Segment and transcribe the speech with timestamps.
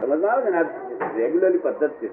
[0.00, 0.64] સમજમાં આવે ને?
[1.16, 2.08] રેગ્યુલરલી પદ્ધત છે.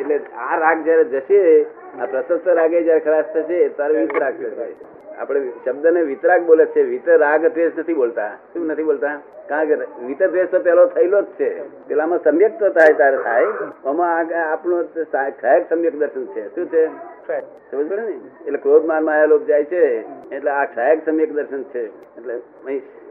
[0.00, 1.62] એટલે આ રાગ જયારે જશે,
[2.00, 4.74] આ પ્રશસ્ત રાગે જયારે ખરાશ થશે, ત્યારે વિતરાગ થશે
[5.18, 6.82] આપણે શબ્દને વિતરાગ બોલે છે.
[6.82, 8.28] વિતર રાગ દ્વેષ નથી બોલતા.
[8.28, 9.20] શું નથી બોલતા?
[9.48, 9.74] કારણ કે
[10.06, 11.62] વિતર દ્વેષ તો પેલો થયેલો જ છે.
[11.88, 13.44] પેલામાં સમ્યક તો થાય તારે થાય.
[13.86, 14.18] આમાં
[14.52, 16.54] આપણું સહાયક સમ્યક દર્શન છે.
[16.54, 16.86] શું છે?
[17.26, 18.16] સમજ પડે ને?
[18.46, 19.82] એટલે ક્રોધ માનમાં લોક જાય છે
[20.36, 21.84] એટલે આ સહાયક સમ્યક દર્શન છે.
[21.86, 22.34] એટલે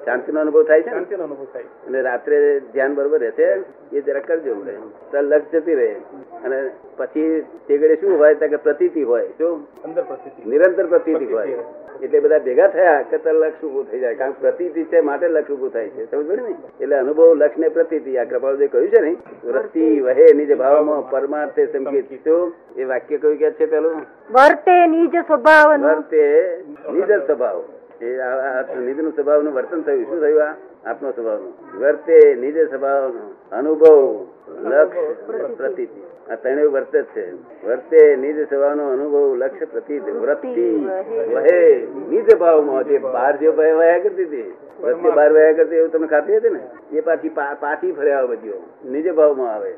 [0.06, 3.48] શાંતિ નો અનુભવ થાય છે શાંતિ નો અનુભવ થાય અને રાત્રે ધ્યાન બરોબર રહેશે
[3.94, 4.56] એ જરા કરજો
[5.14, 5.92] લક્ષ જતી રહે.
[6.44, 8.34] અને પછી તે ઘડે શું હોય?
[8.36, 9.28] તો કે પ્રતીતિ હોય.
[9.38, 9.68] શું?
[9.86, 11.64] અંદર પ્રતિથી નિરંતર પ્રતીતિ હોય.
[12.02, 14.16] એટલે બધા ભેગા થયા કે તર લક્ષ ઉભું થઈ જાય.
[14.16, 16.12] કારણ કે પ્રતીતિ છે માટે લક્ષ ઉભું થાય છે.
[16.12, 16.56] સમજ પડે ને?
[16.82, 18.18] એટલે અનુભવ લક્ષ ને પ્રતીતિ.
[18.18, 19.16] આ કૃપાળુએ કહ્યું છે ને?
[19.46, 22.28] વૃત્તિ વહે નિજ ભાવમાં પરમાર્થે સંકેત.
[22.78, 26.24] એ વાક્ય કયું કે છે પેલું વર્તે નિજ સ્વભાવ વર્તે
[26.90, 27.60] નિજ સ્વભાવ
[28.02, 28.66] એ આ-
[28.98, 30.54] નું સ્વભાવનું વર્તન થયું શું થયું આ
[30.86, 33.86] આપનો સ્વભાવનું વર્તે નિજ સ્વભાવનું અનુભવ
[34.64, 35.86] લક્ષ પ્રતિ
[36.28, 37.26] આ ત્રણેય વર્તે છે
[37.64, 40.68] વર્તે નિજ સ્વભાવનો અનુભવ લક્ષ પ્રતિ વૃત્તિ
[41.36, 41.60] વહે
[42.10, 44.50] નિજ ભાવમાં જે બહાર જે વહ્યા કરતી હતી
[44.82, 46.62] વચ્ચે બહાર વયા કરતી એવું તમને ખાતી હતી ને
[46.94, 49.74] એ પાછી પાછી ફર્યા બધીઓ નિજ ભાવમાં આવે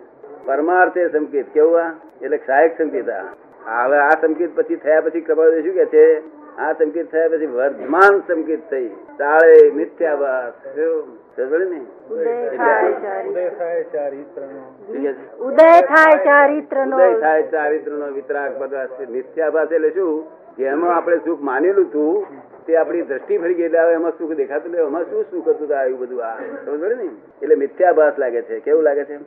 [0.46, 3.24] પરમાર્થે સંકેત કેવું આ એટલે સહાયક સંકેત આ
[3.66, 6.22] હવે આ સંકેત પછી થયા પછી કપાળ શું કે છે?
[6.58, 8.90] આ સંકેત થયા પછી વર્ધમાન સંકેત થઈ.
[9.18, 11.18] તાળે મિથ્યાભાસ શું?
[11.38, 11.82] ને?
[12.12, 13.30] ઉદય થાય ચારિત્ર.
[13.30, 14.62] ઉદય થાય ચારિત્રનો.
[14.88, 15.40] શું કહે છે?
[15.40, 16.96] ઉદય થાય ચારિત્રનો.
[16.96, 20.24] ઉદય થાય ચારિત્ર નો વિતરાક બધા મિથ્યાભાસ એટલે શું?
[20.58, 22.28] જેમાં આપણે સુખ માનેલું હતું
[22.68, 26.00] તે આપણી દ્રષ્ટિ ફરી ગઈ એટલે એમાં સુખ દેખાતું એટલે એમાં શું સુખ હતું આવ્યું
[26.00, 27.10] બધું આ સમજ ને
[27.42, 28.60] એટલે મિથ્યાભાસ લાગે છે.
[28.60, 29.18] કેવું લાગે છે?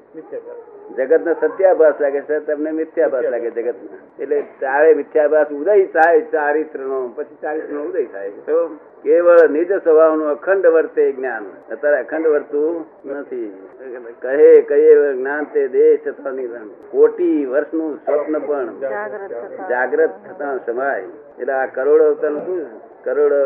[0.96, 2.40] જગત ને સત્યાભાસ લાગે છે.
[2.40, 3.76] તમને મિથ્યાભાસ લાગે જગત
[4.18, 8.30] એટલે ચારે મિથ્યાભાસ ઉદય થાય ચારિત્ર નો પછી ચારિત્ર નો ઉદય થાય.
[8.46, 8.56] તો
[9.04, 11.44] કેવળ નિજ સ્વભાવનું અખંડ વર્તે જ્ઞાન.
[11.72, 13.50] અત્યારે અખંડ વર્તું નથી.
[14.24, 14.80] કહે કહે
[15.18, 18.68] જ્ઞાન તે દેહ તથા નિધન કોટી વર્ષનું સ્વપ્ન પણ
[19.70, 21.06] જાગ્રત થતા સમાય.
[21.38, 22.60] એટલે આ કરોડો અવતારનું શું
[23.06, 23.40] કરોડો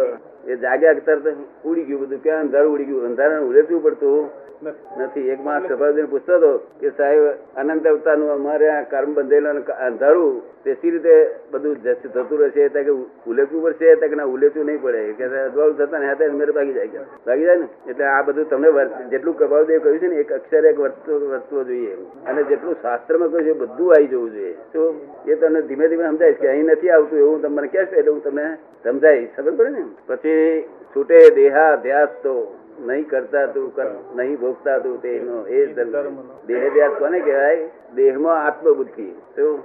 [0.47, 1.27] એ જાગ્યા તરત
[1.65, 3.05] ઉડી ગયું બધું ક્યાં અંધારું ઉડી ગયું?
[3.07, 4.31] અંધારા ઉલેચવું પડતું.
[4.63, 5.31] નથી.
[5.31, 7.25] એક માસ સફળદેવ પૂછતો હતો કે સાહેબ,
[7.57, 11.15] અનંત અવતારનું અમારે આ કર્મ બંધેલું અંધારું, તે સી રીતે
[11.53, 12.69] બધું થતું રહેશે?
[12.69, 12.93] ત્યાં કે
[13.27, 15.03] ઉલેચવું પડશે ત્યાં કે ના ઉલેચવું નહીં પડે.
[15.19, 17.69] કે અજવાળું થતા ને હાથે મેરે ભાગી જાય ભાગી જાય ને?
[17.89, 18.69] એટલે આ બધું તમને
[19.11, 21.97] જેટલું કૃપાળદેવ કહ્યું છે ને, એક અક્ષર એક વર્તવો વર્તવો જોઈએ.
[22.27, 24.55] અને જેટલું શાસ્ત્રમાં કહ્યું છે, બધું આવી જવું જોઈએ.
[24.73, 24.81] તો
[25.27, 28.47] એ તમને ધીમે ધીમે સમજાય કે અહીં નથી આવતું એવું તમને કહેશે એટલે હું તમને
[28.85, 29.85] સમજાવીશ ખબર પડે ને?
[30.07, 32.35] પછી છૂટે દેહા ધ્યાસ તો
[32.81, 33.73] નહીં કરતા તું
[34.17, 37.69] નહીં ભોગતા તું તેનો એ જ ધર્મ દેહ ધ્યાસ કોને કહેવાય?
[37.95, 39.11] દેહમાં આત્મબુદ્ધિ.
[39.37, 39.61] શું?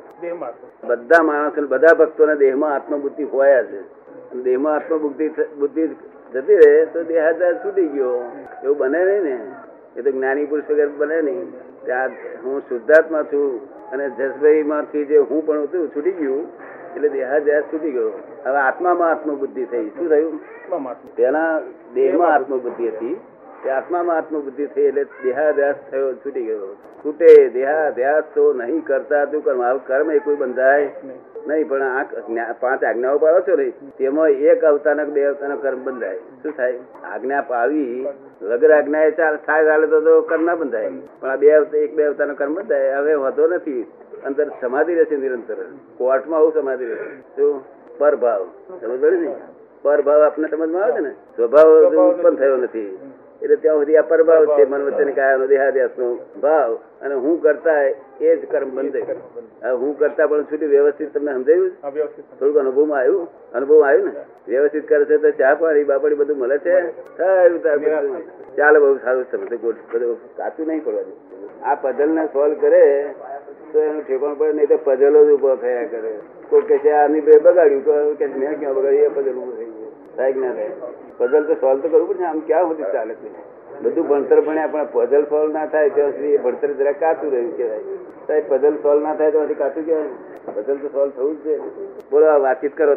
[0.83, 3.81] બધા માણસો બધા ભક્તોને દેહમાં આત્મબુદ્ધિ હોય છે.
[4.43, 5.27] દેહમાં આત્મબુદ્ધિ
[5.59, 5.87] બુદ્ધિ
[6.33, 8.31] જતી રહે તો દેહાધાર છૂટી ગયો.
[8.63, 9.39] એવું બને નહીં ને.
[9.97, 11.51] એ તો જ્ઞાની પુરુષ વગર બને નહીં.
[11.85, 12.09] ત્યાં
[12.43, 16.64] હું શુદ્ધાત્મા છું અને જસભાઈ માંથી જે હું પણ હતું છૂટી ગયું.
[16.95, 18.11] એટલે દેહાધ્યાસ છૂટી ગયો.
[18.45, 19.89] હવે આત્મામાં આત્મબુદ્ધિ થઈ.
[19.89, 20.39] શું થયું.
[21.15, 21.61] પેલા
[21.93, 23.19] દેહમાં આત્મબુદ્ધિ હતી.
[23.69, 26.75] આત્મામાં આત્મબુદ્ધિ થઈ એટલે દેહાધ્યાસ થયો છૂટી ગયો.
[27.05, 30.89] છૂટે દેહાધ્યાસ તો નહીં કરતા તું કર્મ કર્મ એ કોઈ બંધાય
[31.47, 31.69] નહીં.
[31.69, 32.05] પણ આ
[32.59, 36.17] પાંચ આજ્ઞાઓ પાડો છો ને તેમાં એક અવતારનો બે અવતારનો કર્મ બંધાય.
[36.17, 36.79] શું થાય?
[37.03, 38.07] આજ્ઞા પાવી
[38.41, 40.91] વગર આજ્ઞા ચાલ થાય ચાલે તો કર્મ ના બંધાય.
[41.19, 42.93] પણ આ બે અવતાર એક બે અવતારનો કર્મ બંધાય.
[42.93, 43.85] હવે વધો નથી.
[44.25, 45.55] અંદર સમાધિ રહેશે નિરંતર.
[45.97, 47.21] કોર્ટમાં આવું સમાધિ રહેશે.
[47.35, 47.63] શું?
[47.97, 48.47] પરભાવ.
[48.81, 49.35] સમજ પડે ને?
[49.81, 51.09] પરભાવ આપને સમજમાં આવે છે ને?
[51.09, 52.99] સ્વભાવ ઉત્પન્ન થયો નથી.
[53.41, 56.07] એટલે ત્યાં સુધી આ પરભાવ છે મન વચન કાયાનો દેહાદ્યાસનો
[56.41, 56.71] ભાવ.
[57.01, 57.81] અને હું કરતા
[58.21, 61.71] એ જ કર્મ બંધાય હું કરતા પણ છૂટી વ્યવસ્થિત તમને સમજાયું
[62.39, 63.27] થોડુંક અનુભવમાં આવ્યું?
[63.53, 64.13] અનુભવ આવ્યું ને?
[64.47, 66.75] વ્યવસ્થિત કરે છે તો ચા પાણી બાપડી બધું મળે છે?
[67.17, 68.21] બધું.
[68.57, 71.05] ચાલે બહુ સારું છે બધું બધું કાચું નહીં પડવા
[71.63, 72.83] આ પઝલ ને સોલ્વ કરે
[73.71, 76.11] તો એનું ઠેકાણ પડે નહીં તો પઝલો જ ઊભો થયા કરે.
[76.49, 78.15] કોઈ કે છે આની બે બગાડ્યું.
[78.17, 79.11] કે મેં ક્યાં બગાડ્યું?
[79.11, 79.91] એ પઝલ ઉભું થઈ ગયું.
[80.15, 81.03] થાય ના થાય?
[81.17, 82.23] પઝલ તો સોલ્વ તો કરવું પડશે.
[82.23, 83.29] આમ ક્યાં સુધી ચાલે છે?
[83.81, 88.41] બધું ભણતર ભણ્યા પણ પઝલ સોલ્વ ના થાય ત્યાં સુધી ભણતર જરા કાચું રહ્યું કહેવાય.
[88.41, 90.07] પઝલ સોલ્વ ના થાય તો કાચું કહેવાય.
[90.55, 91.57] પઝલ તો સોલ્વ થવું જ છે.
[92.09, 92.95] બોલો વાતચીત કરો.